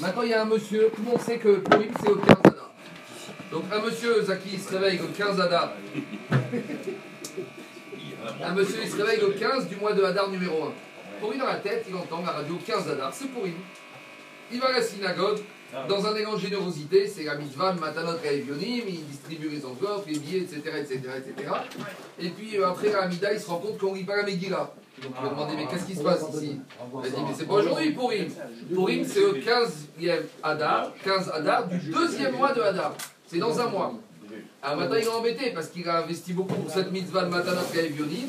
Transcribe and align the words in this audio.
Maintenant, 0.00 0.22
il 0.22 0.30
y 0.30 0.34
a 0.34 0.42
un 0.42 0.46
monsieur, 0.46 0.90
tout 0.94 1.02
le 1.02 1.10
monde 1.10 1.20
sait 1.20 1.36
que 1.36 1.56
Purim, 1.56 1.92
c'est 2.00 2.08
au 2.08 2.16
15 2.16 2.36
Adar. 2.44 2.70
Donc, 3.52 3.64
un 3.70 3.80
monsieur, 3.80 4.22
Zaki, 4.22 4.50
il 4.54 4.60
se 4.60 4.70
réveille 4.70 5.00
au 5.00 5.08
15 5.08 5.40
Adar. 5.40 5.72
Un 8.42 8.54
monsieur, 8.54 8.78
il 8.82 8.90
se 8.90 8.96
réveille 8.96 9.22
au 9.22 9.32
15 9.32 9.68
du 9.68 9.76
mois 9.76 9.92
de 9.92 10.02
Hadar 10.02 10.30
numéro 10.30 10.64
1. 10.68 10.72
Pour 11.20 11.32
lui, 11.32 11.38
dans 11.38 11.46
la 11.46 11.56
tête, 11.56 11.84
il 11.86 11.94
entend 11.94 12.22
la 12.24 12.32
radio 12.32 12.58
15 12.66 12.88
Hadar, 12.88 13.12
c'est 13.12 13.24
lui. 13.24 13.54
Il 14.50 14.58
va 14.58 14.68
à 14.68 14.72
la 14.72 14.82
synagogue, 14.82 15.38
dans 15.88 16.06
un 16.06 16.16
élan 16.16 16.34
de 16.34 16.40
générosité, 16.40 17.06
c'est 17.06 17.24
la 17.24 17.36
mitzvah, 17.36 17.72
matanot 17.72 18.18
kaevionim, 18.22 18.84
il 18.88 19.06
distribue 19.06 19.48
les 19.48 19.64
enveloppes, 19.64 20.06
les 20.08 20.18
billets, 20.18 20.40
etc., 20.40 20.60
etc., 20.80 21.00
etc. 21.18 21.52
Et 22.18 22.28
puis 22.30 22.58
euh, 22.58 22.68
après 22.68 22.90
la 22.90 23.02
Hamida, 23.02 23.32
il 23.32 23.40
se 23.40 23.48
rend 23.48 23.58
compte 23.58 23.78
qu'on 23.78 23.92
ne 23.92 23.98
lit 23.98 24.04
pas 24.04 24.16
la 24.16 24.24
Megillah. 24.24 24.72
Donc 25.02 25.12
il 25.16 25.22
va 25.22 25.30
demander, 25.30 25.56
mais 25.56 25.66
qu'est-ce 25.66 25.86
qui 25.86 25.94
se 25.94 26.02
passe 26.02 26.24
ici? 26.34 26.60
Il 27.04 27.10
dit, 27.10 27.16
mais 27.26 27.34
c'est 27.36 27.46
pas 27.46 27.54
aujourd'hui 27.54 27.92
Pourim. 27.92 28.28
Pourim, 28.74 29.04
c'est 29.06 29.20
le 29.20 29.32
15e 29.34 30.22
Hadar, 30.42 30.92
15 31.04 31.30
Hadar, 31.34 31.68
du 31.68 31.78
deuxième 31.78 32.36
mois 32.36 32.52
de 32.52 32.60
Hadar. 32.60 32.94
C'est 33.26 33.38
dans 33.38 33.58
un 33.60 33.68
mois. 33.68 33.94
Alors 34.62 34.76
maintenant, 34.76 34.96
il 34.96 35.04
est 35.04 35.08
embêté 35.08 35.50
parce 35.52 35.68
qu'il 35.68 35.88
a 35.88 36.02
investi 36.02 36.32
beaucoup 36.32 36.54
pour 36.54 36.70
cette 36.70 36.92
mitzvah 36.92 37.24
Matanot 37.26 37.62
Kaevionim. 37.72 38.28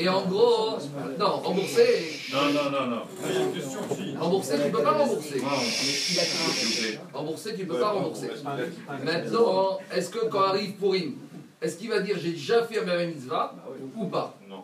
Et 0.00 0.08
en 0.08 0.22
gros, 0.26 0.78
non, 1.18 1.36
rembourser. 1.38 2.12
Non, 2.32 2.52
non, 2.52 2.70
non, 2.70 2.86
non. 2.86 3.02
Rembourser, 4.20 4.54
tu 4.58 4.66
ne 4.66 4.70
peux 4.70 4.82
pas 4.82 4.92
rembourser. 4.92 5.42
Rembourser, 7.12 7.54
tu 7.54 7.62
ne 7.62 7.66
peux 7.66 7.78
pas 7.80 7.90
rembourser. 7.90 8.28
Maintenant, 9.04 9.78
est-ce 9.92 10.10
que 10.10 10.26
quand 10.26 10.42
arrive 10.42 10.72
Pourim, 10.74 11.14
est-ce 11.60 11.76
qu'il 11.76 11.88
va 11.90 12.00
dire 12.00 12.16
j'ai 12.20 12.30
déjà 12.32 12.64
fait 12.64 12.84
ma 12.84 13.04
mitzvah 13.04 13.54
ou 13.96 14.06
pas? 14.06 14.36
Non. 14.48 14.62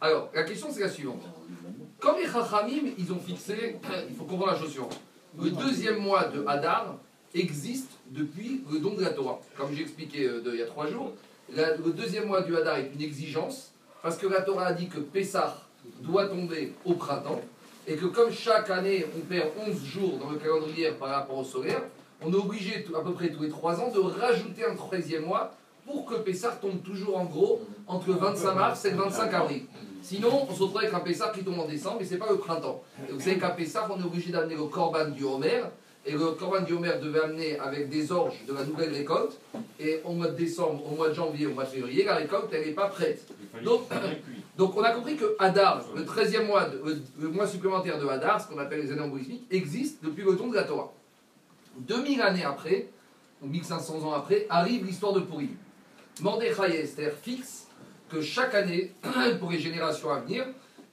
Alors, 0.00 0.28
la 0.34 0.42
question 0.44 0.68
c'est 0.70 0.80
la 0.80 0.88
suivante. 0.90 1.22
Comme 1.98 2.16
les 2.18 2.26
Chachamim, 2.26 2.90
ils 2.98 3.12
ont 3.12 3.18
fixé, 3.18 3.76
il 4.08 4.14
faut 4.16 4.24
comprendre 4.24 4.52
la 4.52 4.58
chose 4.58 4.70
suivante. 4.70 4.98
Le 5.40 5.50
deuxième 5.50 5.98
mois 5.98 6.24
de 6.24 6.44
Hadar 6.46 6.96
existe 7.34 7.90
depuis 8.10 8.62
le 8.70 8.78
don 8.80 8.94
de 8.94 9.02
la 9.02 9.10
Torah. 9.10 9.38
Comme 9.56 9.72
j'ai 9.74 9.82
expliqué 9.82 10.24
euh, 10.26 10.42
il 10.52 10.58
y 10.58 10.62
a 10.62 10.66
trois 10.66 10.86
jours, 10.88 11.12
la- 11.54 11.76
le 11.76 11.92
deuxième 11.92 12.26
mois 12.26 12.42
du 12.42 12.56
Hadar 12.56 12.76
est 12.78 12.90
une 12.94 13.02
exigence 13.02 13.69
parce 14.02 14.16
que 14.16 14.26
la 14.26 14.42
Torah 14.42 14.66
a 14.66 14.72
dit 14.72 14.88
que 14.88 14.98
Pessah 14.98 15.56
doit 16.02 16.26
tomber 16.26 16.72
au 16.84 16.94
printemps 16.94 17.40
et 17.86 17.96
que 17.96 18.06
comme 18.06 18.30
chaque 18.32 18.70
année 18.70 19.06
on 19.16 19.20
perd 19.20 19.48
11 19.66 19.84
jours 19.84 20.18
dans 20.18 20.30
le 20.30 20.38
calendrier 20.38 20.90
par 20.92 21.10
rapport 21.10 21.38
au 21.38 21.44
solaire, 21.44 21.82
on 22.22 22.32
est 22.32 22.36
obligé 22.36 22.84
à 22.96 23.00
peu 23.00 23.12
près 23.12 23.30
tous 23.30 23.42
les 23.42 23.48
trois 23.48 23.80
ans 23.80 23.90
de 23.90 23.98
rajouter 23.98 24.64
un 24.64 24.74
13e 24.74 25.24
mois 25.24 25.54
pour 25.86 26.04
que 26.04 26.16
Pessah 26.16 26.52
tombe 26.60 26.82
toujours 26.82 27.18
en 27.18 27.24
gros 27.24 27.62
entre 27.86 28.08
le 28.08 28.14
25 28.14 28.54
mars 28.54 28.84
et 28.84 28.90
le 28.90 28.96
25 28.98 29.32
avril. 29.32 29.62
Sinon, 30.02 30.46
on 30.48 30.54
se 30.54 30.62
retrouve 30.62 30.78
avec 30.78 30.94
un 30.94 31.00
Pessah 31.00 31.30
qui 31.34 31.42
tombe 31.42 31.58
en 31.58 31.66
décembre 31.66 32.00
et 32.00 32.04
c'est 32.04 32.18
pas 32.18 32.30
le 32.30 32.36
printemps. 32.36 32.82
Et 33.08 33.12
vous 33.12 33.20
savez 33.20 33.38
qu'à 33.38 33.50
Pessah, 33.50 33.88
on 33.90 34.00
est 34.00 34.04
obligé 34.04 34.30
d'amener 34.30 34.54
le 34.54 34.64
Corban 34.64 35.08
du 35.08 35.24
Homer. 35.24 35.62
Et 36.06 36.12
le 36.12 36.30
Corban 36.32 36.62
du 36.62 36.72
Homer 36.72 36.94
devait 37.02 37.20
amener 37.20 37.58
avec 37.58 37.88
des 37.90 38.10
orges 38.10 38.44
de 38.48 38.54
la 38.54 38.64
nouvelle 38.64 38.92
récolte. 38.92 39.38
Et 39.78 40.00
au 40.04 40.12
mois 40.12 40.28
de 40.28 40.36
décembre, 40.36 40.90
au 40.90 40.96
mois 40.96 41.08
de 41.10 41.14
janvier, 41.14 41.46
au 41.46 41.50
mois 41.54 41.64
de 41.64 41.68
février, 41.68 42.04
la 42.04 42.14
récolte, 42.16 42.48
elle 42.52 42.66
n'est 42.66 42.72
pas 42.72 42.88
prête. 42.88 43.26
Donc, 43.62 43.82
donc 44.56 44.76
on 44.76 44.82
a 44.82 44.92
compris 44.92 45.16
que 45.16 45.36
Hadar, 45.38 45.84
le 45.94 46.02
13e 46.04 46.46
mois, 46.46 46.64
de- 46.70 46.80
le, 46.84 46.98
le 47.20 47.28
mois 47.28 47.46
supplémentaire 47.46 47.98
de 47.98 48.06
Hadar, 48.06 48.40
ce 48.40 48.48
qu'on 48.48 48.58
appelle 48.58 48.80
les 48.80 48.92
années 48.92 49.02
embolismiques, 49.02 49.44
existe 49.50 50.02
depuis 50.02 50.22
le 50.24 50.34
don 50.36 50.48
de 50.48 50.54
la 50.56 50.62
Torah. 50.64 50.90
2000 51.78 52.20
années 52.22 52.44
après, 52.44 52.88
ou 53.42 53.46
1500 53.46 54.02
ans 54.04 54.12
après, 54.14 54.46
arrive 54.48 54.86
l'histoire 54.86 55.12
de 55.12 55.20
Purim. 55.20 55.54
Mordechai 56.20 56.74
et 56.76 56.80
Esther 56.80 57.12
fixent 57.22 57.66
que 58.10 58.20
chaque 58.22 58.54
année, 58.54 58.92
pour 59.38 59.50
les 59.50 59.58
générations 59.58 60.10
à 60.10 60.20
venir, 60.20 60.46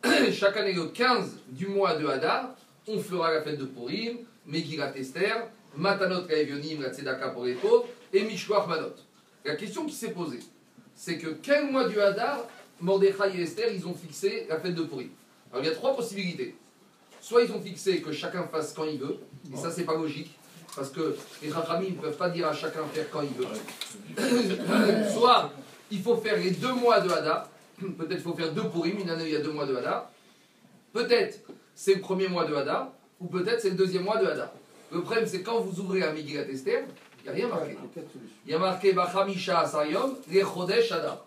chaque 0.31 0.57
année 0.57 0.73
le 0.73 0.85
15 0.87 1.37
du 1.49 1.67
mois 1.67 1.95
de 1.95 2.05
Hadar, 2.07 2.49
on 2.87 2.99
fera 2.99 3.33
la 3.33 3.41
fête 3.41 3.57
de 3.57 3.65
Purim, 3.65 4.17
Megillat 4.47 4.93
Esther, 4.95 5.49
Matanot 5.75 6.23
Kaevionim, 6.23 6.81
la 6.81 6.93
Tzedaka 6.93 7.29
pour 7.29 7.45
les 7.45 7.53
pauvres, 7.53 7.85
et 8.13 8.23
Mishloach 8.23 8.67
Manot. 8.67 8.95
La 9.45 9.55
question 9.55 9.85
qui 9.85 9.93
s'est 9.93 10.11
posée, 10.11 10.39
c'est 10.95 11.17
que 11.17 11.27
quel 11.41 11.71
mois 11.71 11.87
du 11.87 11.99
Hadar, 11.99 12.45
Mordechai 12.81 13.37
et 13.37 13.41
Esther, 13.43 13.71
ils 13.73 13.85
ont 13.85 13.93
fixé 13.93 14.45
la 14.49 14.59
fête 14.59 14.75
de 14.75 14.83
Purim? 14.83 15.09
Alors 15.51 15.63
il 15.63 15.67
y 15.67 15.71
a 15.71 15.75
trois 15.75 15.95
possibilités. 15.95 16.55
Soit 17.21 17.43
ils 17.43 17.51
ont 17.51 17.61
fixé 17.61 18.01
que 18.01 18.11
chacun 18.11 18.43
fasse 18.47 18.73
quand 18.73 18.85
il 18.85 18.99
veut, 18.99 19.19
et 19.53 19.57
ça 19.57 19.71
c'est 19.71 19.83
pas 19.83 19.95
logique, 19.95 20.37
parce 20.75 20.89
que 20.89 21.15
les 21.41 21.51
Chachamim 21.51 21.89
ne 21.89 22.01
peuvent 22.01 22.17
pas 22.17 22.29
dire 22.29 22.47
à 22.47 22.53
chacun 22.53 22.83
faire 22.93 23.09
quand 23.11 23.21
il 23.21 23.33
veut. 23.33 23.47
Soit 25.13 25.51
il 25.91 26.01
faut 26.01 26.17
faire 26.17 26.37
les 26.37 26.51
deux 26.51 26.73
mois 26.73 26.99
de 26.99 27.09
Hadar, 27.09 27.49
peut-être 27.79 28.11
il 28.11 28.21
faut 28.21 28.33
faire 28.33 28.51
deux 28.53 28.69
Purim, 28.69 28.99
une 28.99 29.09
année 29.09 29.25
il 29.25 29.33
y 29.33 29.35
a 29.35 29.41
deux 29.41 29.51
mois 29.51 29.65
de 29.65 29.75
Hadar. 29.75 30.11
Peut-être 30.93 31.39
c'est 31.75 31.95
le 31.95 32.01
premier 32.01 32.27
mois 32.27 32.45
de 32.45 32.55
Hadar, 32.55 32.91
ou 33.19 33.27
peut-être 33.27 33.61
c'est 33.61 33.69
le 33.69 33.75
deuxième 33.75 34.03
mois 34.03 34.17
de 34.17 34.27
Hadar. 34.27 34.51
Le 34.91 35.01
problème 35.01 35.25
c'est 35.27 35.41
quand 35.41 35.59
vous 35.59 35.79
ouvrez 35.79 36.03
à 36.03 36.11
Megillat 36.11 36.47
Esther, 36.47 36.83
il 37.19 37.23
n'y 37.23 37.29
a 37.29 37.33
rien 37.33 37.47
marqué. 37.47 37.77
Il 38.45 38.51
y 38.51 38.55
a 38.55 38.59
marqué 38.59 38.93
Bachamisha 38.93 39.59
Asayom, 39.59 40.15
les 40.29 40.41
Chodesh 40.41 40.91
Hadar. 40.91 41.25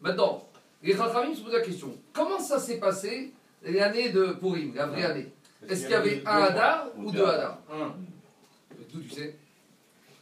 Maintenant, 0.00 0.46
les 0.82 0.94
Chachamim 0.94 1.34
se 1.34 1.40
posent 1.42 1.52
la 1.52 1.60
question. 1.60 1.94
Comment 2.12 2.38
ça 2.38 2.58
s'est 2.58 2.78
passé 2.78 3.32
l'année 3.62 4.10
de 4.10 4.36
Purim, 4.40 4.74
la 4.74 4.86
vraie 4.86 5.04
année? 5.04 5.32
Est-ce 5.68 5.82
qu'il 5.82 5.90
y 5.90 5.94
avait 5.94 6.22
un 6.24 6.42
Hadar 6.42 6.88
ou 6.96 7.10
deux 7.10 7.24
Hadar 7.24 7.58
D'où 8.92 9.00
tu 9.00 9.10
sais 9.10 9.36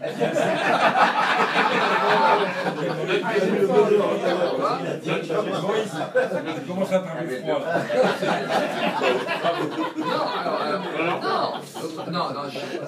Non, 12.12 12.34
non, 12.34 12.44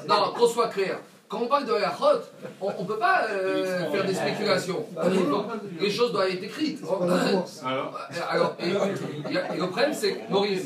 non, 0.07 0.15
non, 0.19 0.33
qu'on 0.33 0.47
soit 0.47 0.69
clair. 0.69 0.99
Quand 1.27 1.41
on 1.41 1.47
parle 1.47 1.65
de 1.65 1.73
la 1.73 1.89
rote, 1.89 2.31
on 2.61 2.83
ne 2.83 2.87
peut 2.87 2.99
pas 2.99 3.27
euh, 3.29 3.91
faire 3.91 4.05
des 4.05 4.13
spéculations. 4.13 4.85
Les 5.81 5.89
choses 5.89 6.11
doivent 6.11 6.29
être 6.29 6.43
écrites. 6.43 6.79
Alors 7.65 7.99
Alors, 8.29 8.55
et, 8.59 8.67
il 9.27 9.33
y 9.33 9.37
a- 9.37 9.55
et 9.55 9.57
le 9.59 9.67
problème, 9.67 9.93
c'est 9.93 10.13
que 10.17 10.31
Maurice, 10.31 10.65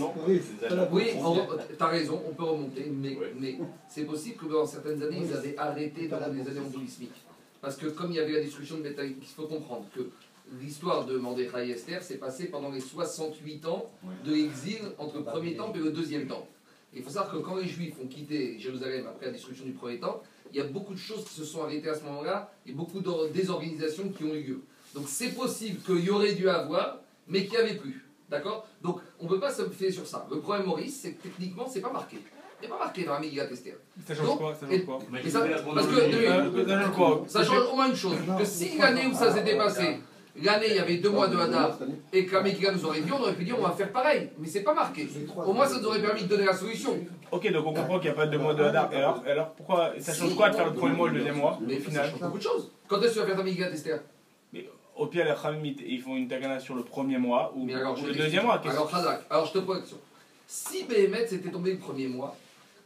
oui, 0.92 1.12
tu 1.78 1.84
as 1.84 1.88
raison, 1.88 2.22
on 2.30 2.34
peut 2.34 2.44
remonter, 2.44 2.92
mais, 2.94 3.18
mais 3.40 3.58
c'est 3.88 4.04
possible 4.04 4.36
que 4.38 4.52
dans 4.52 4.66
certaines 4.66 5.02
années, 5.02 5.22
ils 5.30 5.34
avaient 5.34 5.58
arrêté 5.58 6.08
dans 6.08 6.18
les 6.20 6.42
années 6.42 6.60
embolismiques. 6.60 7.24
Parce 7.62 7.76
que 7.78 7.88
comme 7.88 8.12
il 8.12 8.16
y 8.16 8.20
avait 8.20 8.34
la 8.34 8.42
destruction 8.42 8.78
de 8.78 8.84
Bétaï, 8.84 9.16
il 9.20 9.28
faut 9.28 9.44
comprendre 9.48 9.86
que 9.96 10.10
l'histoire 10.62 11.06
de 11.06 11.18
Mordechai 11.18 11.68
et 11.68 11.72
Esther 11.72 12.02
s'est 12.04 12.18
passée 12.18 12.46
pendant 12.48 12.70
les 12.72 12.80
68 12.82 13.66
ans 13.66 13.86
de 14.26 14.32
l'exil 14.34 14.80
entre 14.98 15.18
le 15.18 15.24
premier 15.24 15.56
temple 15.56 15.80
et 15.80 15.82
le 15.84 15.92
deuxième 15.92 16.28
temple. 16.28 16.48
Et 16.94 16.98
il 17.00 17.04
faut 17.04 17.12
savoir 17.12 17.32
que 17.32 17.38
quand 17.38 17.56
les 17.58 17.68
Juifs 17.68 17.94
ont 18.04 18.08
quitté 18.08 18.58
Jérusalem 18.58 19.06
après 19.08 19.28
la 19.28 19.32
destruction 19.34 19.64
du 19.66 19.74
premier 19.74 20.00
temple, 20.00 20.26
il 20.52 20.58
y 20.58 20.62
a 20.62 20.66
beaucoup 20.66 20.94
de 20.94 21.00
choses 21.00 21.24
qui 21.26 21.34
se 21.36 21.44
sont 21.46 21.64
arrêtées 21.64 21.90
à 21.90 21.96
ce 21.96 22.04
moment-là 22.04 22.52
et 22.66 22.72
beaucoup 22.72 23.00
de 23.02 23.30
désorganisations 23.34 24.10
qui 24.10 24.24
ont 24.24 24.34
eu 24.34 24.44
lieu. 24.44 24.62
Donc 24.94 25.06
c'est 25.08 25.30
possible 25.36 25.80
qu'il 25.86 26.04
y 26.04 26.10
aurait 26.10 26.34
dû 26.34 26.50
avoir, 26.50 26.98
mais 27.28 27.42
qu'il 27.46 27.52
n'y 27.52 27.58
avait 27.58 27.76
plus. 27.76 28.06
D'accord? 28.30 28.68
Donc 28.82 29.00
on 29.20 29.26
ne 29.26 29.30
peut 29.30 29.40
pas 29.40 29.52
se 29.54 29.68
fier 29.70 29.92
sur 29.92 30.06
ça. 30.08 30.28
Le 30.30 30.40
problème, 30.40 30.66
Maurice, 30.68 31.00
c'est 31.02 31.14
que 31.14 31.24
techniquement, 31.24 31.68
c'est 31.72 31.82
pas 31.82 31.92
marqué. 31.92 32.18
Il 32.62 32.66
n'est 32.66 32.70
pas 32.70 32.80
marqué 32.80 33.06
dans 33.06 33.14
la 33.14 33.20
Megillat 33.22 33.50
Esther. 33.52 33.76
Ça 34.06 34.14
change 34.16 34.38
quoi? 34.38 34.54
Ça 34.54 34.68
change 34.70 34.86
quoi? 34.86 35.00
Et 35.24 35.30
ça- 35.30 35.40
parce 35.74 35.88
que, 35.88 35.96
Euh, 35.96 36.66
Ça 36.68 36.84
change 36.84 36.96
quoi? 36.96 37.24
ça 37.28 37.44
change 37.44 37.68
au 37.72 37.76
moins 37.76 37.88
une 37.90 37.96
chose, 37.96 38.16
que 38.38 38.46
si 38.46 38.78
l'année 38.78 39.08
où 39.08 39.14
ça 39.14 39.34
s'était 39.34 39.56
passé, 39.58 40.00
l'année 40.42 40.68
il 40.70 40.76
y 40.76 40.80
avait 40.80 40.98
deux 40.98 41.10
mois 41.10 41.28
de 41.28 41.38
Hadar, 41.38 41.78
et 42.14 42.26
que 42.26 42.36
la 42.36 42.72
nous 42.72 42.86
aurait 42.86 43.02
dit, 43.02 43.12
on 43.12 43.22
aurait 43.22 43.36
pu 43.36 43.44
dire 43.44 43.56
on 43.60 43.64
va 43.64 43.72
faire 43.72 43.92
pareil, 43.92 44.30
mais 44.38 44.48
c'est 44.48 44.64
pas 44.64 44.74
marqué. 44.74 45.08
Au 45.36 45.54
moins 45.54 45.66
ça 45.66 45.80
nous 45.80 45.86
aurait 45.86 46.02
permis 46.02 46.24
de 46.24 46.28
donner 46.28 46.46
la 46.46 46.54
solution. 46.56 46.98
Ok, 47.32 47.52
donc 47.52 47.66
on 47.66 47.74
comprend 47.74 48.00
qu'il 48.00 48.10
n'y 48.10 48.16
a 48.16 48.20
pas 48.20 48.28
de 48.28 48.38
mois 48.38 48.54
de 48.54 48.64
Hadar. 48.64 48.92
Et 48.92 48.98
alors, 48.98 49.24
et 49.26 49.32
alors 49.32 49.52
pourquoi 49.54 49.94
ça 50.00 50.14
change 50.14 50.36
quoi 50.36 50.50
de 50.50 50.56
faire 50.56 50.66
le 50.66 50.74
premier 50.74 50.96
mois 50.96 51.08
et 51.10 51.12
le 51.12 51.18
deuxième 51.18 51.38
mois 51.38 51.60
Mais 51.66 51.80
ça 51.80 51.90
final 51.90 52.10
change 52.10 52.20
beaucoup 52.20 52.38
de 52.38 52.44
choses. 52.44 52.72
Quand 52.88 53.02
est-ce 53.02 53.08
que 53.08 53.14
tu 53.14 53.20
vas 53.20 53.26
faire 53.26 53.38
ta 53.38 53.44
Megillah 53.44 53.70
Esther? 53.70 54.00
Au 54.96 55.06
pire, 55.08 55.24
les 55.24 55.34
Khamim, 55.42 55.64
ils 55.64 56.02
font 56.02 56.18
une 56.18 56.28
tagana 56.28 56.60
sur 56.60 56.76
le 56.76 56.84
premier 56.84 57.18
mois 57.18 57.54
ou, 57.56 57.64
Mais 57.64 57.74
alors, 57.74 57.94
ou 57.94 58.02
je 58.02 58.08
le 58.08 58.16
deuxième 58.16 58.44
mois. 58.44 58.62
Alors, 58.66 58.92
alors 59.30 59.46
je 59.46 59.54
te 59.54 59.60
pose 59.60 59.76
la 59.76 59.82
question. 59.82 59.98
Si 60.46 60.84
Behemet 60.84 61.26
s'était 61.26 61.52
tombé 61.52 61.72
le 61.72 61.78
premier 61.78 62.08
mois, 62.08 62.36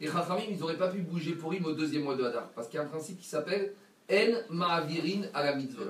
les 0.00 0.06
Chachamim, 0.06 0.44
ils 0.48 0.58
n'auraient 0.58 0.76
pas 0.76 0.88
pu 0.88 0.98
bouger 0.98 1.32
pour 1.32 1.50
Purim 1.50 1.66
au 1.66 1.72
deuxième 1.72 2.04
mois 2.04 2.14
de 2.14 2.22
Hadar. 2.22 2.50
Parce 2.54 2.68
qu'il 2.68 2.76
y 2.76 2.80
a 2.80 2.84
un 2.84 2.88
principe 2.88 3.18
qui 3.18 3.26
s'appelle 3.26 3.72
En 4.10 4.54
Ma'avirin 4.54 5.22
à 5.32 5.44
la 5.44 5.54
mitzvah. 5.54 5.84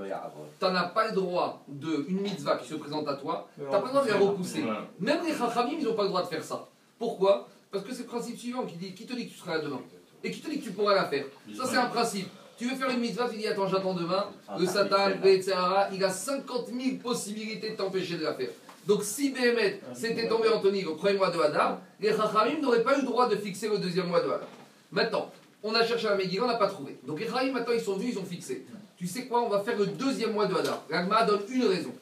Tu 0.61 0.67
n'as 0.67 0.85
pas 0.85 1.09
le 1.09 1.15
droit 1.15 1.65
de 1.67 2.07
une 2.09 2.21
mitzvah 2.21 2.57
qui 2.59 2.69
se 2.69 2.77
présente 2.77 3.09
à 3.09 3.15
toi, 3.15 3.49
tu 3.57 3.63
n'as 3.63 3.81
pas 3.81 3.87
le 3.87 3.89
droit 3.89 4.05
de 4.05 4.09
la 4.09 4.17
repousser. 4.17 4.65
Même 5.01 5.19
les 5.27 5.35
Chachamim, 5.35 5.79
ils 5.81 5.85
n'ont 5.85 5.95
pas 5.95 6.05
le 6.05 6.09
droit 6.09 6.23
de 6.23 6.29
faire 6.29 6.45
ça. 6.45 6.69
Pourquoi? 6.99 7.49
Parce 7.73 7.85
que 7.85 7.93
c'est 7.93 8.03
le 8.03 8.09
principe 8.09 8.39
suivant 8.39 8.65
qui 8.67 8.77
dit 8.77 8.95
qui 8.95 9.05
te 9.05 9.15
dit 9.15 9.27
que 9.27 9.33
tu 9.33 9.39
seras 9.39 9.57
là 9.57 9.65
demain? 9.65 9.81
Et 10.23 10.31
qui 10.31 10.41
te 10.41 10.49
dit 10.49 10.61
que 10.61 10.65
tu 10.65 10.71
pourras 10.71 10.95
la 10.95 11.07
faire? 11.07 11.25
Ça, 11.57 11.65
c'est 11.67 11.77
un 11.77 11.87
principe. 11.87 12.29
Tu 12.57 12.69
veux 12.69 12.77
faire 12.77 12.89
une 12.91 13.01
mitzvah, 13.01 13.29
tu 13.29 13.37
dis 13.37 13.49
attends, 13.49 13.67
j'attends 13.67 13.95
demain. 13.95 14.27
Le 14.57 14.65
Satan, 14.65 15.09
le 15.09 15.31
etc. 15.31 15.57
Il 15.93 16.05
a 16.05 16.11
50 16.11 16.69
000 16.69 16.97
possibilités 17.03 17.71
de 17.71 17.77
t'empêcher 17.77 18.17
de 18.17 18.23
la 18.23 18.35
faire. 18.35 18.51
Donc, 18.87 19.03
si 19.03 19.31
Béhémet 19.31 19.81
s'était 19.93 20.29
tombé 20.29 20.49
Anthony 20.51 20.85
au 20.85 20.95
premier 20.95 21.19
mois 21.19 21.31
de 21.31 21.41
Hadar, 21.41 21.81
les 21.99 22.11
Chachamim 22.11 22.61
n'auraient 22.61 22.85
pas 22.85 22.97
eu 22.97 23.01
le 23.01 23.07
droit 23.07 23.29
de 23.29 23.35
fixer 23.35 23.69
le 23.69 23.79
deuxième 23.79 24.07
mois 24.07 24.21
de 24.21 24.27
Hadar. 24.27 24.47
Maintenant, 24.93 25.33
on 25.65 25.75
a 25.75 25.85
cherché 25.85 26.07
la 26.07 26.15
Megillah, 26.15 26.45
on 26.45 26.47
n'a 26.47 26.55
pas 26.57 26.69
trouvé. 26.69 26.99
Donc, 27.07 27.21
les 27.21 27.51
maintenant, 27.51 27.73
ils 27.75 27.81
sont 27.81 27.97
venus, 27.97 28.15
ils 28.15 28.19
ont 28.19 28.25
fixé. 28.25 28.67
Tu 28.97 29.07
sais 29.07 29.27
quoi 29.27 29.43
On 29.43 29.49
va 29.49 29.61
faire 29.61 29.79
le 29.79 29.87
deuxième 29.87 30.33
mois 30.33 30.47
de 30.47 30.55
Hadar. 30.55 30.85
L'Agma 30.91 31.25
donne 31.25 31.41
une 31.51 31.65
raison. 31.65 31.93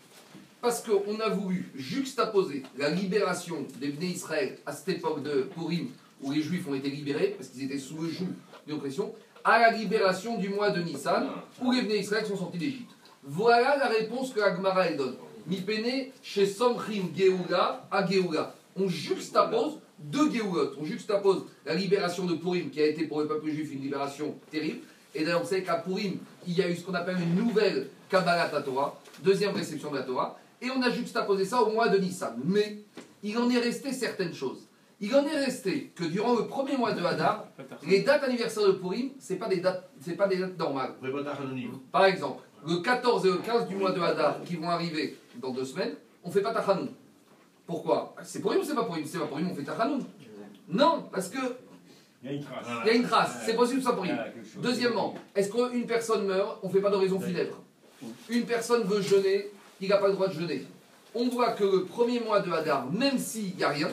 Parce 0.61 0.83
qu'on 0.83 1.19
a 1.21 1.29
voulu 1.29 1.71
juxtaposer 1.75 2.65
la 2.77 2.91
libération 2.91 3.65
des 3.81 3.89
Bnei 3.89 4.09
Israël 4.09 4.59
à 4.67 4.73
cette 4.73 4.97
époque 4.97 5.23
de 5.23 5.49
Purim, 5.55 5.89
où 6.21 6.33
les 6.33 6.43
Juifs 6.43 6.67
ont 6.69 6.75
été 6.75 6.91
libérés, 6.91 7.35
parce 7.37 7.51
qu'ils 7.51 7.65
étaient 7.65 7.79
sous 7.79 7.99
le 7.99 8.09
joug 8.09 8.29
d'une 8.67 8.77
oppression, 8.77 9.15
à 9.45 9.61
la 9.61 9.73
libération 9.73 10.39
du 10.39 10.49
mois 10.49 10.71
de 10.71 10.83
Nissan, 10.83 11.29
où 11.61 11.71
les 11.73 11.83
Bnei 11.83 12.01
Israël 12.01 12.27
sont 12.27 12.37
sortis 12.37 12.59
d'Égypte. 12.59 12.91
Voilà 13.23 13.77
la 13.77 13.87
réponse 13.87 14.33
que 14.33 14.41
Agmara 14.41 14.87
elle 14.87 14.97
donne. 14.97 15.15
Mipene 15.47 16.11
chez 16.23 16.49
à. 17.53 18.55
On 18.77 18.89
juxtapose 18.89 19.79
deux 20.05 20.31
Geoulot. 20.31 20.73
On 20.81 20.85
juxtapose 20.85 21.47
la 21.65 21.75
libération 21.75 22.25
de 22.27 22.35
Purim, 22.35 22.71
qui 22.71 22.81
a 22.81 22.87
été 22.87 23.07
pour 23.07 23.21
le 23.21 23.27
peuple 23.29 23.51
juif 23.51 23.73
une 23.73 23.83
libération 23.83 24.35
terrible. 24.51 24.81
Et 25.15 25.25
d'ailleurs, 25.25 25.43
vous 25.43 25.49
savez 25.49 25.63
qu'à 25.63 25.77
Purim, 25.77 26.19
il 26.47 26.55
y 26.55 26.63
a 26.63 26.69
eu 26.69 26.77
ce 26.77 26.85
qu'on 26.85 26.95
appelle 26.95 27.17
une 27.21 27.35
nouvelle 27.35 27.89
Kabbalah 28.09 28.49
Torah, 28.63 29.01
deuxième 29.23 29.55
réception 29.55 29.91
de 29.91 29.97
la 29.97 30.03
Torah. 30.03 30.39
Et 30.61 30.71
on 30.71 30.81
a 30.83 30.91
juxtaposé 30.91 31.45
ça 31.45 31.63
au 31.63 31.73
mois 31.73 31.89
de 31.89 31.99
Nissan. 31.99 32.35
Mais 32.45 32.79
il 33.23 33.37
en 33.39 33.51
est 33.51 33.59
resté 33.59 33.93
certaines 33.93 34.35
choses. 34.35 34.69
Il 35.01 35.15
en 35.17 35.27
est 35.27 35.45
resté 35.45 35.93
que 35.97 36.05
durant 36.05 36.35
le 36.37 36.47
premier 36.47 36.77
mois 36.77 36.93
de 36.93 37.05
Hadar, 37.05 37.49
les 37.87 38.03
dates 38.03 38.23
anniversaires 38.23 38.67
de 38.69 38.73
Purim, 38.73 39.11
ce 39.19 39.35
pas 39.35 39.49
des 39.49 39.57
dates, 39.57 39.91
c'est 40.01 40.17
pas 40.17 40.29
des 40.29 40.37
dates 40.37 40.57
normales. 40.57 40.93
Par 41.91 42.05
exemple, 42.05 42.43
le 42.67 42.77
14 42.77 43.27
et 43.27 43.31
le 43.31 43.39
15 43.39 43.67
du 43.67 43.75
mois 43.75 43.91
de 43.91 44.01
Hadar 44.01 44.41
qui 44.45 44.55
vont 44.55 44.71
arriver 44.71 45.17
dans 45.41 45.51
deux 45.51 45.65
semaines, 45.65 45.95
on 46.23 46.31
fait 46.31 46.41
pas 46.41 46.55
Tachanoun. 46.55 46.91
Pourquoi? 47.67 48.15
C'est 48.23 48.41
Purim 48.41 48.61
ou 48.61 48.65
c'est 48.65 48.75
pas 48.75 48.85
Purim 48.85 49.05
C'est 49.07 49.19
pas 49.19 49.27
Purim, 49.27 49.49
on 49.51 49.55
fait 49.55 49.63
Tachanoun. 49.63 50.05
Non, 50.69 51.05
parce 51.13 51.29
que 51.29 51.39
Il 52.23 52.31
y 52.31 52.35
a 52.35 52.37
une 52.37 52.45
trace. 52.45 52.67
il 52.83 52.87
y 52.87 52.91
a 52.91 52.95
une 52.95 53.03
trace. 53.05 53.37
C'est 53.47 53.55
possible 53.55 53.79
que 53.81 53.85
ça 53.87 53.93
Purim. 53.93 54.17
Deuxièmement, 54.59 55.15
est-ce 55.35 55.51
qu'une 55.51 55.87
personne 55.87 56.27
meurt 56.27 56.59
On 56.63 56.69
ne 56.69 56.73
fait 56.73 56.81
pas 56.81 56.91
d'oraison 56.91 57.21
funèbre? 57.21 57.59
Une 58.29 58.45
personne 58.47 58.83
veut 58.85 59.01
jeûner, 59.01 59.51
il 59.81 59.89
n'a 59.89 59.99
pas 59.99 60.09
le 60.09 60.15
droit 60.15 60.29
de 60.29 60.35
jeûner. 60.35 60.65
On 61.15 61.29
voit 61.29 61.53
que 61.53 61.65
le 61.65 61.85
premier 61.85 62.21
mois 62.21 62.41
de 62.41 62.51
Hadar, 62.51 62.91
même 62.91 63.19
s'il 63.19 63.55
n'y 63.57 63.63
a 63.65 63.69
rien, 63.69 63.89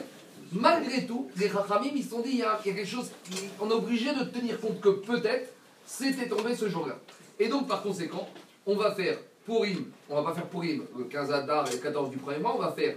malgré 0.52 1.06
tout, 1.06 1.30
les 1.36 1.46
Rachamim, 1.48 1.90
ils 1.94 2.02
se 2.02 2.10
sont 2.10 2.20
dit, 2.20 2.30
il 2.30 2.38
y, 2.38 2.42
a, 2.42 2.58
quelque 2.64 2.84
chose, 2.84 3.10
qui- 3.24 3.48
on 3.60 3.68
est 3.70 3.74
obligé 3.74 4.12
de 4.14 4.24
tenir 4.24 4.60
compte 4.60 4.80
que 4.80 4.88
peut-être 4.88 5.52
c'était 5.86 6.28
tombé 6.28 6.54
ce 6.56 6.68
jour-là. 6.68 6.98
Et 7.38 7.48
donc, 7.48 7.68
par 7.68 7.82
conséquent, 7.82 8.26
on 8.66 8.74
va 8.76 8.92
faire 8.94 9.18
Purim, 9.46 9.84
on 10.08 10.16
va 10.16 10.30
pas 10.30 10.34
faire 10.34 10.46
Purim 10.46 10.82
le 10.98 11.04
15 11.04 11.30
Hadar 11.30 11.68
et 11.68 11.72
le 11.72 11.78
14 11.78 12.10
du 12.10 12.16
premier 12.16 12.38
mois, 12.38 12.54
on 12.56 12.60
va 12.60 12.72
faire 12.72 12.96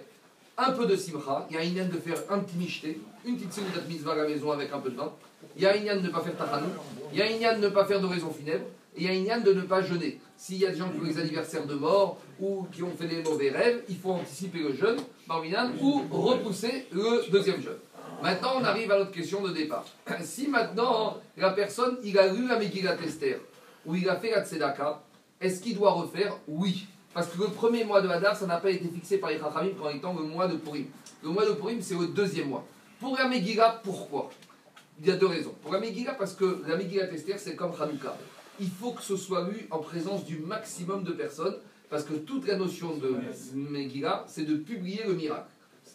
un 0.57 0.71
peu 0.71 0.85
de 0.85 0.95
Simcha, 0.95 1.47
il 1.49 1.55
y 1.55 1.59
a 1.59 1.63
une 1.63 1.89
de 1.89 1.97
faire 1.97 2.17
un 2.29 2.39
petit 2.39 2.57
michté, 2.57 2.99
une 3.25 3.37
petite 3.37 3.53
seudat 3.53 3.85
mitzvah 3.87 4.13
à 4.13 4.15
la 4.17 4.27
maison 4.27 4.51
avec 4.51 4.71
un 4.71 4.79
peu 4.79 4.89
de 4.89 4.95
vin, 4.95 5.11
il 5.55 5.63
y 5.63 5.65
a 5.65 5.75
une 5.75 6.01
de 6.01 6.07
ne 6.07 6.09
pas 6.09 6.21
faire 6.21 6.37
Tachanou, 6.37 6.67
il 7.11 7.19
y 7.19 7.21
a 7.21 7.29
une 7.29 7.61
de 7.61 7.65
ne 7.65 7.69
pas 7.69 7.85
faire 7.85 7.99
d'oraison 7.99 8.31
funèbre, 8.31 8.65
et 8.95 9.03
il 9.03 9.23
y 9.23 9.31
a 9.31 9.37
une 9.37 9.43
de 9.43 9.53
ne 9.53 9.61
pas 9.61 9.81
jeûner. 9.81 10.19
S'il 10.37 10.57
y 10.57 10.65
a 10.65 10.71
des 10.71 10.77
gens 10.77 10.89
qui 10.89 10.99
ont 10.99 11.03
des 11.03 11.19
anniversaires 11.19 11.65
de 11.65 11.73
mort 11.73 12.17
ou 12.39 12.67
qui 12.71 12.83
ont 12.83 12.95
fait 12.95 13.07
des 13.07 13.23
mauvais 13.23 13.49
rêves, 13.49 13.83
il 13.89 13.97
faut 13.97 14.11
anticiper 14.11 14.59
le 14.59 14.73
jeûne, 14.73 14.97
ou 15.81 16.03
repousser 16.11 16.87
le 16.91 17.29
deuxième 17.31 17.61
jeûne. 17.61 17.79
Maintenant, 18.21 18.53
on 18.59 18.63
arrive 18.63 18.91
à 18.91 18.99
notre 18.99 19.11
question 19.11 19.41
de 19.41 19.51
départ. 19.51 19.85
Si 20.23 20.47
maintenant, 20.47 21.17
la 21.37 21.51
personne, 21.51 21.97
il 22.03 22.17
a 22.17 22.31
lu 22.31 22.47
la 22.47 22.57
Megillat 22.59 22.97
Esther, 23.03 23.39
ou 23.85 23.95
il 23.95 24.07
a 24.09 24.15
fait 24.15 24.31
la 24.31 24.45
Tzedaka, 24.45 25.01
est-ce 25.41 25.61
qu'il 25.61 25.75
doit 25.75 25.91
refaire? 25.91 26.37
Oui. 26.47 26.87
Parce 27.13 27.27
que 27.27 27.39
le 27.39 27.49
premier 27.49 27.83
mois 27.83 28.01
de 28.01 28.09
Hadar, 28.09 28.35
ça 28.35 28.47
n'a 28.47 28.57
pas 28.57 28.71
été 28.71 28.87
fixé 28.89 29.19
par 29.19 29.29
les 29.29 29.37
Chachamim 29.37 29.73
comme 29.79 29.95
étant 29.95 30.13
le 30.13 30.23
mois 30.23 30.47
de 30.47 30.55
Purim. 30.55 30.87
Le 31.21 31.29
mois 31.29 31.45
de 31.45 31.53
Purim, 31.53 31.79
c'est 31.81 31.95
le 31.95 32.07
deuxième 32.07 32.49
mois. 32.49 32.65
Pour 32.99 33.15
la 33.17 33.27
Megillah, 33.27 33.81
pourquoi? 33.83 34.31
Il 34.99 35.07
y 35.07 35.11
a 35.11 35.15
deux 35.15 35.27
raisons. 35.27 35.53
Pour 35.61 35.73
la 35.73 35.79
Megillah, 35.79 36.15
parce 36.15 36.33
que 36.33 36.63
la 36.67 36.75
Megillah 36.75 37.11
Esther, 37.11 37.37
c'est 37.37 37.55
comme 37.55 37.71
Hanouka. 37.79 38.17
Il 38.59 38.69
faut 38.69 38.91
que 38.91 39.01
ce 39.01 39.15
soit 39.15 39.47
lu 39.47 39.67
en 39.69 39.79
présence 39.79 40.25
du 40.25 40.39
maximum 40.39 41.03
de 41.03 41.11
personnes, 41.11 41.55
parce 41.89 42.03
que 42.03 42.13
toute 42.13 42.47
la 42.47 42.55
notion 42.55 42.97
de 42.97 43.15
Megillah, 43.53 44.25
c'est 44.27 44.45
de 44.45 44.55
publier 44.55 45.03
le 45.05 45.13
miracle. 45.13 45.49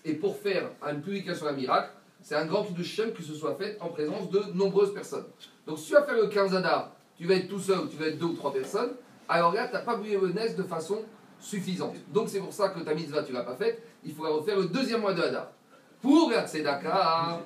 Et 0.05 0.15
pour 0.15 0.37
faire 0.37 0.70
une 0.88 1.00
publication 1.00 1.47
d'un 1.47 1.53
miracle, 1.53 1.91
c'est 2.23 2.37
un 2.37 2.47
grand 2.47 2.65
de 2.70 2.82
Shem 2.82 3.12
que 3.12 3.23
ce 3.23 3.35
soit 3.35 3.56
fait 3.56 3.76
en 3.81 3.88
présence 3.88 4.31
de 4.31 4.43
nombreuses 4.55 4.94
personnes. 4.94 5.26
Donc 5.67 5.79
si 5.79 5.87
tu 5.87 5.93
vas 5.94 6.05
faire 6.05 6.17
le 6.17 6.29
15 6.29 6.55
Hadar, 6.55 6.93
tu 7.17 7.26
vas 7.26 7.35
être 7.35 7.49
tout 7.49 7.59
seul, 7.59 7.88
tu 7.91 7.97
vas 7.97 8.06
être 8.06 8.19
deux 8.19 8.26
ou 8.26 8.35
trois 8.35 8.53
personnes, 8.53 8.93
alors 9.29 9.53
là, 9.53 9.69
tu 9.69 9.75
n'as 9.75 9.81
pas 9.81 9.97
publié 9.97 10.19
le 10.19 10.29
Nes 10.33 10.55
de 10.55 10.63
façon 10.63 11.03
suffisante. 11.39 11.95
Donc 12.13 12.29
c'est 12.29 12.41
pour 12.41 12.53
ça 12.53 12.71
que 12.71 12.81
ta 12.81 12.95
mitzvah, 12.95 13.23
tu 13.23 13.33
l'as 13.33 13.45
pas 13.45 13.57
faite, 13.57 13.83
il 14.05 14.15
faudra 14.15 14.33
refaire 14.33 14.59
le 14.59 14.67
deuxième 14.67 15.01
mois 15.01 15.15
de 15.15 15.23
Hadar. 15.23 15.53
Pour 16.01 16.31
la 16.31 16.47
Tzedaka, 16.47 17.41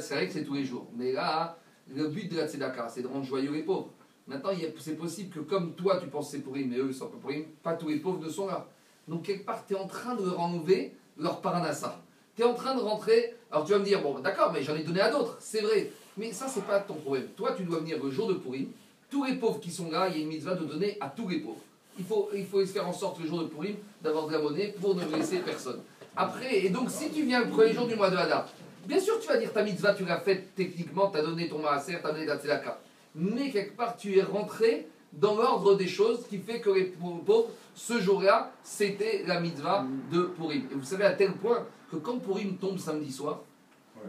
c'est 0.00 0.14
vrai 0.14 0.26
que 0.26 0.32
c'est 0.32 0.44
tous 0.44 0.54
les 0.54 0.64
jours. 0.64 0.86
Mais 0.96 1.12
là, 1.12 1.56
le 1.94 2.08
but 2.08 2.30
de 2.30 2.38
la 2.38 2.48
Tzedaka, 2.48 2.88
c'est 2.88 3.02
de 3.02 3.06
rendre 3.06 3.24
joyeux 3.24 3.52
les 3.52 3.62
pauvres. 3.62 3.90
Maintenant, 4.26 4.50
c'est 4.78 4.96
possible 4.96 5.34
que 5.34 5.40
comme 5.40 5.74
toi, 5.74 5.98
tu 6.00 6.06
penses 6.06 6.26
que 6.26 6.36
c'est 6.36 6.42
pourri, 6.42 6.64
mais 6.64 6.76
eux, 6.78 6.86
ils 6.88 6.94
sont 6.94 7.08
pas 7.08 7.16
pourris, 7.18 7.46
pas 7.62 7.74
tous 7.74 7.88
les 7.88 7.96
pauvres 7.96 8.20
ne 8.20 8.28
sont 8.28 8.46
là. 8.46 8.66
Donc, 9.08 9.24
quelque 9.24 9.44
part, 9.44 9.66
tu 9.66 9.74
es 9.74 9.76
en 9.76 9.88
train 9.88 10.14
de 10.14 10.22
renouveler 10.22 10.94
leur 11.18 11.40
paranassa. 11.40 12.00
Tu 12.36 12.42
es 12.42 12.44
en 12.44 12.54
train 12.54 12.76
de 12.76 12.80
rentrer. 12.80 13.34
Alors, 13.50 13.64
tu 13.64 13.72
vas 13.72 13.80
me 13.80 13.84
dire, 13.84 14.00
bon, 14.00 14.20
d'accord, 14.20 14.52
mais 14.52 14.62
j'en 14.62 14.76
ai 14.76 14.84
donné 14.84 15.00
à 15.00 15.10
d'autres, 15.10 15.36
c'est 15.40 15.62
vrai. 15.62 15.90
Mais 16.16 16.32
ça, 16.32 16.46
c'est 16.46 16.64
pas 16.64 16.78
ton 16.78 16.94
problème. 16.94 17.26
Toi, 17.36 17.54
tu 17.56 17.64
dois 17.64 17.80
venir 17.80 18.02
le 18.02 18.10
jour 18.10 18.28
de 18.28 18.34
Purim. 18.34 18.68
Tous 19.10 19.24
les 19.24 19.34
pauvres 19.34 19.58
qui 19.58 19.70
sont 19.70 19.90
là, 19.90 20.08
il 20.08 20.16
y 20.16 20.20
a 20.20 20.22
une 20.22 20.28
mitzvah 20.28 20.54
de 20.54 20.64
donner 20.64 20.96
à 21.00 21.08
tous 21.08 21.28
les 21.28 21.40
pauvres. 21.40 21.60
Il 21.98 22.04
faut, 22.04 22.30
il 22.34 22.46
faut 22.46 22.64
faire 22.64 22.88
en 22.88 22.92
sorte 22.92 23.18
le 23.20 23.26
jour 23.26 23.40
de 23.40 23.48
Purim 23.48 23.74
d'avoir 24.02 24.28
de 24.28 24.32
la 24.32 24.38
monnaie 24.38 24.74
pour 24.80 24.94
ne 24.94 25.04
laisser 25.04 25.38
personne. 25.40 25.80
Après, 26.16 26.64
et 26.64 26.70
donc 26.70 26.90
si 26.90 27.10
tu 27.10 27.24
viens 27.24 27.44
le 27.44 27.50
premier 27.50 27.72
jour 27.72 27.86
du 27.86 27.96
mois 27.96 28.10
de 28.10 28.16
Hadar, 28.16 28.48
bien 28.86 29.00
sûr 29.00 29.18
tu 29.20 29.28
vas 29.28 29.36
dire 29.36 29.52
ta 29.52 29.62
mitzvah, 29.62 29.94
tu 29.94 30.04
l'as 30.04 30.20
faite 30.20 30.54
techniquement, 30.54 31.10
tu 31.10 31.18
as 31.18 31.22
donné 31.22 31.48
ton 31.48 31.58
maaser, 31.58 31.98
tu 32.00 32.06
as 32.06 32.12
donné 32.12 32.26
ta 32.26 32.38
tzedaka. 32.38 32.80
Mais 33.16 33.50
quelque 33.50 33.76
part 33.76 33.96
tu 33.96 34.16
es 34.16 34.22
rentré 34.22 34.88
dans 35.12 35.34
l'ordre 35.34 35.74
des 35.74 35.88
choses 35.88 36.26
qui 36.28 36.38
fait 36.38 36.60
que 36.60 36.70
les 36.70 36.84
pauvres, 36.84 37.48
ce 37.74 38.00
jour-là, 38.00 38.52
c'était 38.62 39.24
la 39.26 39.40
mitzvah 39.40 39.84
de 40.12 40.22
Purim. 40.22 40.68
Et 40.70 40.74
vous 40.74 40.84
savez 40.84 41.04
à 41.04 41.12
tel 41.12 41.32
point 41.32 41.66
que 41.90 41.96
quand 41.96 42.18
Purim 42.18 42.56
tombe 42.56 42.78
samedi 42.78 43.12
soir, 43.12 43.40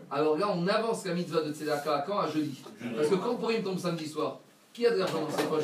alors 0.09 0.38
là 0.38 0.50
on 0.56 0.68
avance 0.68 1.06
la 1.06 1.15
mitzvah 1.15 1.42
de 1.42 1.51
tzedaka 1.51 1.95
à 1.95 2.01
quand? 2.01 2.19
À 2.19 2.30
jeudi. 2.30 2.62
Parce 2.95 3.09
que 3.09 3.15
quand 3.15 3.36
Purim 3.36 3.63
tombe 3.63 3.80
samedi 3.80 4.07
soir, 4.07 4.39
qui 4.73 4.85
a 4.85 4.91
de 4.91 4.97
l'argent 4.97 5.21
dans 5.21 5.38
ses 5.38 5.44
poches 5.44 5.63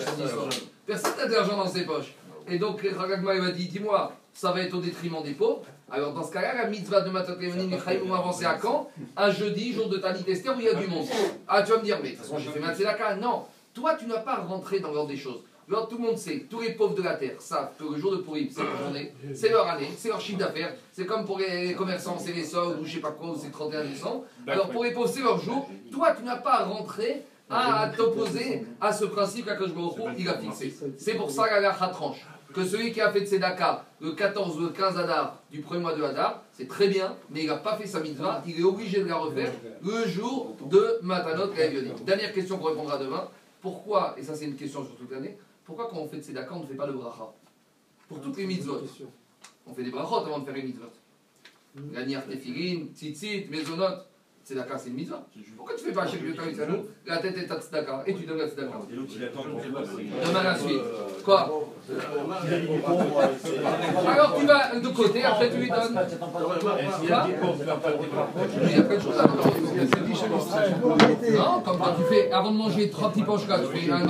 Personne 0.85 1.17
n'a 1.17 1.27
de 1.27 1.33
l'argent 1.33 1.57
dans 1.57 1.67
ses 1.67 1.85
poches. 1.85 2.13
Et 2.49 2.57
donc, 2.57 2.81
Ragagma 2.95 3.35
il 3.35 3.41
m'a 3.41 3.51
dit 3.51 3.67
Dis-moi, 3.67 4.13
ça 4.33 4.51
va 4.51 4.61
être 4.61 4.73
au 4.73 4.79
détriment 4.79 5.21
des 5.23 5.33
pauvres. 5.33 5.63
Alors, 5.89 6.13
dans 6.13 6.23
ce 6.23 6.31
cas-là, 6.31 6.53
la 6.55 6.67
mitzvah 6.67 7.01
de 7.01 7.09
Matot 7.09 7.35
Lemonim 7.39 7.69
Michaïm 7.69 8.07
vont 8.07 8.13
avancer 8.13 8.45
à 8.45 8.55
quand 8.55 8.89
Un 9.15 9.31
jeudi, 9.31 9.73
jour 9.73 9.89
de 9.89 9.97
Tanit 9.97 10.23
Esther, 10.27 10.55
où 10.55 10.59
il 10.59 10.65
y 10.65 10.69
a 10.69 10.73
du 10.73 10.87
monde. 10.87 11.07
Ah, 11.47 11.63
tu 11.63 11.71
vas 11.71 11.77
me 11.79 11.83
dire 11.83 11.99
Mais 12.01 12.11
de 12.11 12.15
toute 12.15 12.23
façon, 12.23 12.37
j'ai 12.37 12.49
fait. 12.49 13.15
Non, 13.19 13.45
toi, 13.73 13.95
tu 13.95 14.05
n'as 14.05 14.19
pas 14.19 14.35
rentré 14.35 14.79
dans 14.79 14.91
l'ordre 14.91 15.09
des 15.09 15.17
choses. 15.17 15.41
Alors, 15.69 15.89
tout 15.89 15.97
le 15.97 16.03
monde 16.03 16.17
sait, 16.17 16.45
tous 16.49 16.61
les 16.61 16.71
pauvres 16.71 16.95
de 16.95 17.01
la 17.01 17.15
terre 17.15 17.41
savent 17.41 17.71
que 17.77 17.83
le 17.83 17.97
jour 17.99 18.11
de 18.11 18.17
Purim, 18.17 18.47
c'est 18.49 18.63
leur 18.63 18.77
journée, 18.77 19.13
c'est 19.33 19.49
leur 19.49 19.67
année, 19.67 19.89
c'est 19.97 20.07
leur 20.07 20.21
chiffre 20.21 20.37
d'affaires. 20.37 20.73
C'est 20.93 21.05
comme 21.05 21.25
pour 21.25 21.39
les 21.39 21.73
commerçants, 21.73 22.17
c'est 22.17 22.31
les 22.31 22.45
soldes 22.45 22.79
ou 22.79 22.85
je 22.85 22.93
sais 22.93 22.99
pas 23.01 23.11
quoi, 23.11 23.31
ou 23.31 23.37
c'est 23.37 23.47
le 23.47 23.51
31 23.51 23.83
décembre. 23.83 24.23
Alors, 24.47 24.69
pour 24.69 24.85
les 24.85 24.91
pauvres, 24.91 25.09
c'est 25.09 25.21
leur 25.21 25.39
jour. 25.39 25.69
Toi, 25.91 26.13
tu 26.17 26.23
n'as 26.23 26.37
pas 26.37 26.63
rentré 26.63 27.23
à 27.49 27.91
t'opposer 27.95 28.65
à 28.81 28.91
ce 28.91 29.05
principe 29.05 29.45
qu'Akash 29.45 29.69
il 30.17 30.29
a 30.29 30.37
fixé. 30.37 30.75
C'est 30.97 31.15
pour 31.15 31.31
ça 31.31 31.47
qu'Allah 31.47 31.73
tranche 31.91 32.25
que 32.53 32.65
celui 32.65 32.91
qui 32.91 33.01
a 33.01 33.11
fait 33.11 33.21
de 33.21 33.25
Tzedaka 33.25 33.85
le 33.99 34.13
14 34.13 34.57
ou 34.57 34.61
le 34.61 34.69
15 34.69 34.97
Hadar 34.97 35.41
du 35.51 35.61
premier 35.61 35.81
mois 35.81 35.93
de 35.93 36.01
Hadar, 36.01 36.43
c'est 36.51 36.67
très 36.67 36.87
bien, 36.87 37.15
mais 37.29 37.43
il 37.43 37.47
n'a 37.47 37.57
pas 37.57 37.77
fait 37.77 37.85
sa 37.85 37.99
mitzvah, 37.99 38.41
il 38.47 38.59
est 38.59 38.63
obligé 38.63 39.01
de 39.01 39.07
la 39.07 39.17
refaire 39.17 39.51
le 39.83 40.07
jour 40.07 40.55
de 40.65 40.99
Matanot 41.03 41.53
Gavioni. 41.53 41.91
Dernière 42.05 42.33
question 42.33 42.57
qu'on 42.57 42.69
répondra 42.69 42.97
demain. 42.97 43.27
Pourquoi, 43.61 44.15
et 44.17 44.23
ça 44.23 44.33
c'est 44.33 44.45
une 44.45 44.55
question 44.55 44.83
sur 44.83 44.95
toute 44.95 45.11
l'année, 45.11 45.37
pourquoi 45.65 45.87
quand 45.89 45.97
on 45.97 46.07
fait 46.07 46.17
de 46.17 46.23
Tzedaka, 46.23 46.53
on 46.53 46.61
ne 46.61 46.65
fait 46.65 46.75
pas 46.75 46.87
le 46.87 46.93
bracha? 46.93 47.31
Pour 48.07 48.21
toutes 48.21 48.37
les 48.37 48.47
mitzvot. 48.47 48.81
On 49.65 49.73
fait 49.73 49.83
des 49.83 49.91
brachot 49.91 50.25
avant 50.25 50.39
de 50.39 50.45
faire 50.45 50.55
les 50.55 50.63
mitzvot. 50.63 50.85
Ganiar 51.93 52.25
Tefilin, 52.25 52.87
Tzitzit, 52.95 53.47
Mezonot. 53.51 54.06
Tzedaka, 54.47 54.77
c'est 54.77 54.89
une 54.89 54.95
mitzvah. 54.95 55.27
Pourquoi 55.57 55.75
tu 55.75 55.83
fais 55.83 55.91
pas 55.91 56.07
chez 56.07 56.19
le 56.19 56.33
Tamitzanou 56.33 56.85
La 57.05 57.17
tête 57.17 57.37
est 57.37 57.51
à 57.51 57.59
Tzedaka 57.59 58.03
et 58.07 58.13
tu 58.15 58.25
donnes 58.25 58.37
la 58.37 58.47
Tzedaka 58.47 58.77
Et 58.89 58.95
l'autre, 58.95 59.11
il 59.13 59.23
attend 59.25 59.43
qu'on 59.43 59.59
fait 59.59 59.67
pas 59.67 59.81
Demain 59.81 60.43
la 60.43 60.57
suite. 60.57 60.81
Quoi? 61.25 61.67
Alors 64.07 64.35
tu 64.39 64.45
vas 64.45 64.79
de 64.79 64.87
côté, 64.87 65.25
après 65.25 65.49
tu 65.49 65.57
lui 65.57 65.69
donnes. 65.69 65.99
Il 67.03 67.09
y 67.09 67.11
a 67.11 67.21
plein 68.83 68.95
de 68.95 69.01
choses 69.01 69.19
à 69.19 69.27
faire. 69.27 70.77
Non, 71.33 71.61
comme 71.65 71.77
quand 71.77 71.95
tu 71.97 72.03
fais, 72.09 72.31
avant 72.31 72.51
de 72.51 72.57
manger 72.57 72.89
trois 72.89 73.09
petits 73.09 73.23
poches 73.23 73.47
là, 73.49 73.59
tu 73.59 73.77
fais 73.77 73.91
un 73.91 74.05